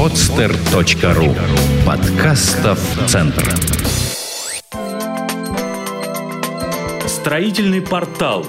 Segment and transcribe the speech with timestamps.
[0.00, 1.36] podster.ru
[1.84, 3.44] Подкастов Центр.
[7.06, 8.46] Строительный портал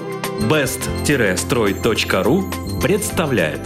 [0.48, 2.44] best-строй.ру
[2.80, 3.60] представляет.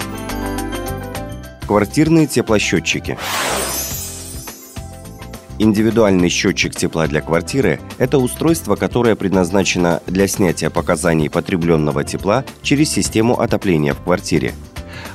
[1.69, 3.17] Квартирные теплосчетчики.
[5.61, 12.91] Индивидуальный счетчик тепла для квартиры– это устройство, которое предназначено для снятия показаний потребленного тепла через
[12.91, 14.55] систему отопления в квартире.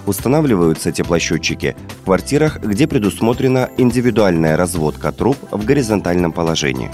[0.05, 6.91] Устанавливаются теплосчетчики в квартирах, где предусмотрена индивидуальная разводка труб в горизонтальном положении.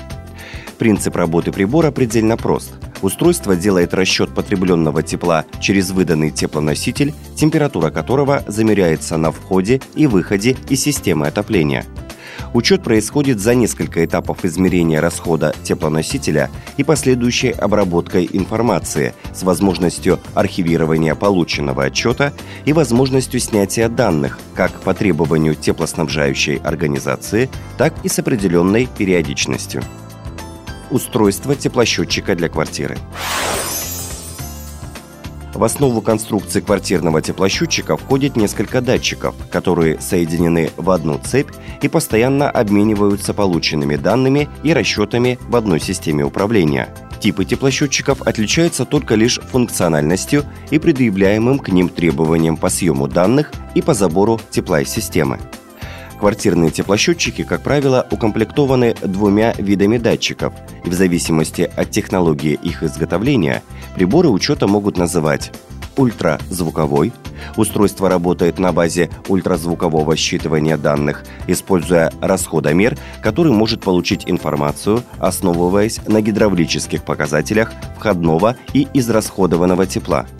[0.77, 2.73] Принцип работы прибора предельно прост.
[3.01, 10.55] Устройство делает расчет потребленного тепла через выданный теплоноситель, температура которого замеряется на входе и выходе
[10.69, 11.85] из системы отопления–
[12.53, 21.15] Учет происходит за несколько этапов измерения расхода теплоносителя и последующей обработкой информации с возможностью архивирования
[21.15, 22.33] полученного отчета
[22.65, 29.83] и возможностью снятия данных как по требованию теплоснабжающей организации, так и с определенной периодичностью.
[30.89, 32.97] Устройство теплосчетчика для квартиры.
[35.57, 41.49] В основу конструкции квартирного теплосчетчика входит несколько датчиков, которые соединены в одну цепь
[41.81, 46.89] и постоянно обмениваются полученными данными и расчетами в одной системе управления.
[47.19, 53.81] Типы теплосчетчиков отличаются только лишь функциональностью и предъявляемым к ним требованиям по съему данных и
[53.81, 55.39] по забору тепла из системы.
[56.19, 63.61] Квартирные теплосчетчики, как правило, укомплектованы двумя видами датчиков, и в зависимости от технологии их изготовления
[63.95, 65.51] приборы учета могут называть
[65.95, 67.11] ультразвуковой.
[67.55, 76.21] Устройство работает на базе ультразвукового считывания данных, используя расходомер, который может получить информацию, основываясь на
[76.21, 80.25] гидравлических показателях входного и израсходованного тепла–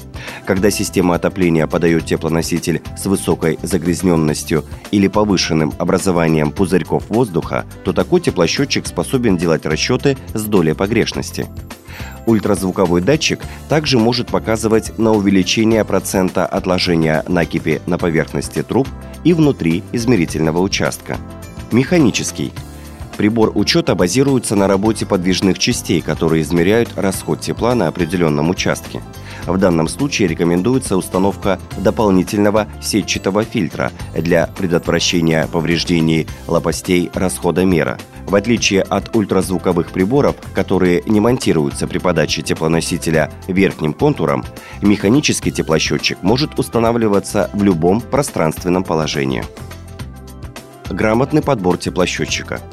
[0.48, 8.22] когда система отопления подает теплоноситель с высокой загрязненностью или повышенным образованием пузырьков воздуха, то такой
[8.22, 11.47] теплосчетчик способен делать расчеты с долей погрешности.
[12.25, 18.88] Ультразвуковой датчик также может показывать на увеличение процента отложения накипи на поверхности труб
[19.25, 21.18] и внутри измерительного участка.
[21.72, 22.53] Механический
[23.17, 29.01] Прибор учета базируется на работе подвижных частей, которые измеряют расход тепла на определенном участке.
[29.47, 37.97] В данном случае рекомендуется установка дополнительного сетчатого фильтра для предотвращения повреждений лопастей расхода мера.
[38.28, 44.45] В отличие от ультразвуковых приборов, которые не монтируются при подаче теплоносителя верхним контуром,
[44.81, 49.44] механический теплосчетчик может устанавливаться в любом пространственном положении.
[50.89, 52.61] Грамотный подбор теплосчетчика–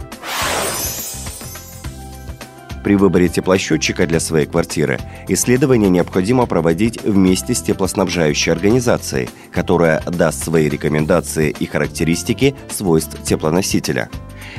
[2.84, 10.44] при выборе теплосчетчика для своей квартиры исследование необходимо проводить вместе с теплоснабжающей организацией, которая даст
[10.44, 14.10] свои рекомендации и характеристики свойств теплоносителя.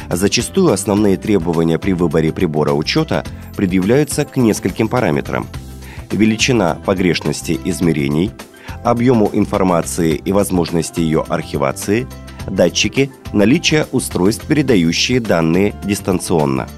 [0.10, 3.24] Зачастую основные требования при выборе прибора учета
[3.56, 5.48] предъявляются к нескольким параметрам.
[6.12, 8.32] Величина погрешности измерений,
[8.84, 12.08] объему информации и возможности ее архивации,
[12.48, 16.68] датчики, наличие устройств, передающие данные дистанционно–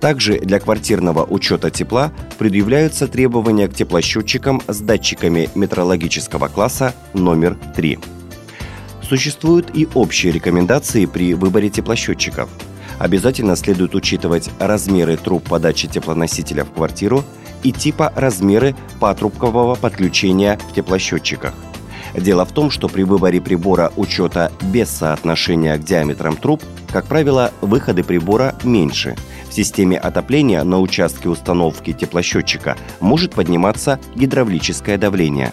[0.00, 7.98] также для квартирного учета тепла предъявляются требования к теплосчетчикам с датчиками метрологического класса номер 3.
[9.02, 12.48] Существуют и общие рекомендации при выборе теплосчетчиков.
[12.98, 17.24] Обязательно следует учитывать размеры труб подачи теплоносителя в квартиру
[17.62, 21.54] и типа размеры патрубкового подключения в теплосчетчиках.
[22.14, 26.62] Дело в том, что при выборе прибора учета без соотношения к диаметрам труб,
[26.92, 29.16] как правило, выходы прибора меньше–
[29.54, 35.52] в системе отопления на участке установки теплосчетчика может подниматься гидравлическое давление.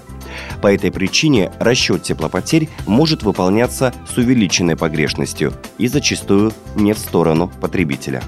[0.59, 7.51] По этой причине расчет теплопотерь может выполняться с увеличенной погрешностью и зачастую не в сторону
[7.61, 8.23] потребителя.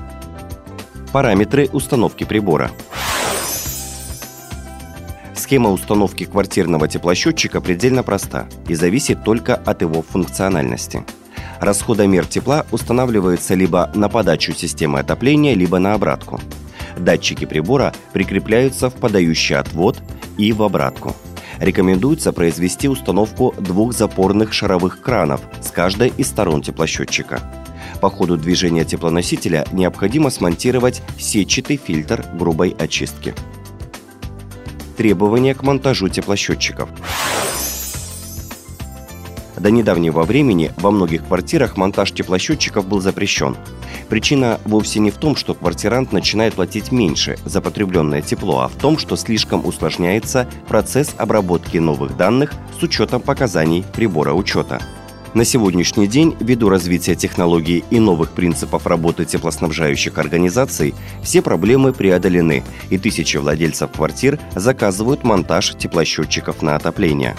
[1.11, 2.69] Параметры установки прибора.
[5.33, 11.03] Схема установки квартирного теплосчетчика предельно проста и зависит только от его функциональности–
[11.63, 16.41] Расходомер тепла устанавливается либо на подачу системы отопления, либо на обратку.
[16.97, 20.03] Датчики прибора прикрепляются в подающий отвод
[20.37, 21.15] и в обратку.
[21.59, 27.39] Рекомендуется произвести установку двух запорных шаровых кранов с каждой из сторон теплосчетчика.
[28.01, 33.33] По ходу движения теплоносителя необходимо смонтировать сетчатый фильтр грубой очистки.
[34.97, 36.89] Требования к монтажу теплосчетчиков–
[39.63, 43.55] до недавнего времени во многих квартирах монтаж теплосчетчиков был запрещен.
[44.09, 48.73] Причина вовсе не в том, что квартирант начинает платить меньше за потребленное тепло, а в
[48.73, 54.81] том, что слишком усложняется процесс обработки новых данных с учетом показаний прибора учета.
[55.33, 60.93] На сегодняшний день, ввиду развития технологий и новых принципов работы теплоснабжающих организаций,
[61.23, 67.35] все проблемы преодолены, и тысячи владельцев квартир заказывают монтаж теплосчетчиков на отопление.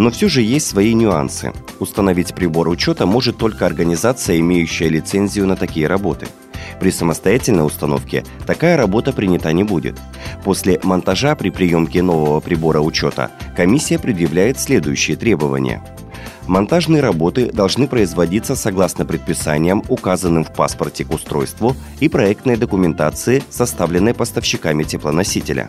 [0.00, 1.52] Но все же есть свои нюансы.
[1.78, 6.26] Установить прибор учета может только организация, имеющая лицензию на такие работы.
[6.80, 10.00] При самостоятельной установке такая работа принята не будет.
[10.42, 15.84] После монтажа при приемке нового прибора учета комиссия предъявляет следующие требования–
[16.46, 24.14] Монтажные работы должны производиться согласно предписаниям, указанным в паспорте к устройству и проектной документации, составленной
[24.14, 25.68] поставщиками теплоносителя.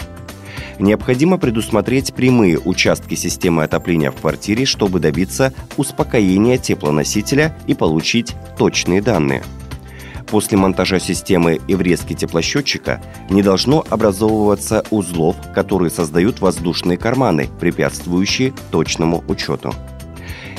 [0.82, 9.00] Необходимо предусмотреть прямые участки системы отопления в квартире, чтобы добиться успокоения теплоносителя и получить точные
[9.00, 9.44] данные.
[10.26, 13.00] После монтажа системы и врезки теплосчетчика
[13.30, 19.76] не должно образовываться узлов, которые создают воздушные карманы, препятствующие точному учету.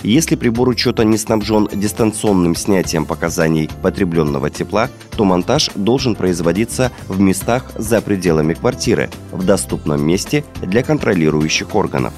[0.02, 7.20] Если прибор учета не снабжен дистанционным снятием показаний потребленного тепла, то монтаж должен производиться в
[7.20, 12.12] местах за пределами квартиры, в доступном месте для контролирующих органов.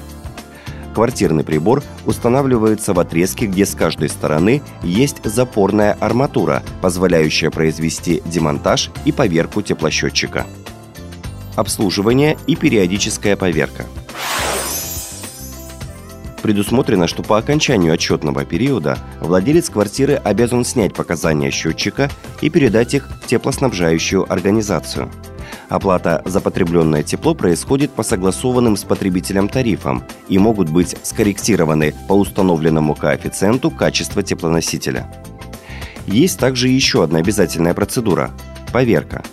[0.95, 8.89] Квартирный прибор устанавливается в отрезке, где с каждой стороны есть запорная арматура, позволяющая произвести демонтаж
[9.03, 10.47] и поверку теплосчетчика.
[11.55, 13.85] Обслуживание и периодическая поверка–
[16.45, 22.07] предусмотрено, что по окончанию отчетного периода владелец квартиры обязан снять показания счетчика
[22.39, 25.09] и передать их в теплоснабжающую организацию.
[25.69, 32.13] Оплата за потребленное тепло происходит по согласованным с потребителем тарифам и могут быть скорректированы по
[32.13, 35.11] установленному коэффициенту качества теплоносителя.
[36.05, 38.29] Есть также еще одна обязательная процедура–
[38.71, 39.23] поверка.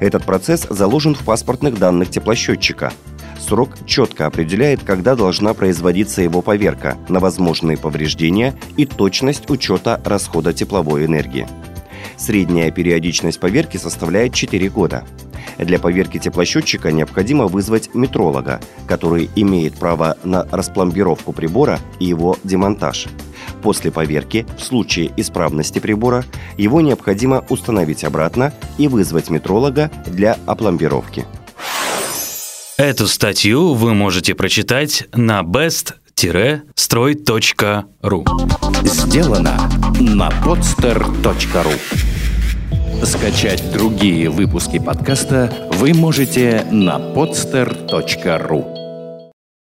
[0.00, 2.92] Этот процесс заложен в паспортных данных теплосчетчика–
[3.48, 10.52] Срок четко определяет, когда должна производиться его поверка на возможные повреждения и точность учета расхода
[10.52, 11.48] тепловой энергии.
[12.18, 15.04] Средняя периодичность поверки составляет 4 года.
[15.56, 23.06] Для поверки теплосчетчика необходимо вызвать метролога, который имеет право на распломбировку прибора и его демонтаж.
[23.62, 26.22] После поверки, в случае исправности прибора,
[26.58, 31.24] его необходимо установить обратно и вызвать метролога для опломбировки.
[32.78, 35.96] Эту статью вы можете прочитать на best-строй.ru
[38.84, 41.74] Сделано на podster.ru
[43.04, 48.77] Скачать другие выпуски подкаста вы можете на podster.ru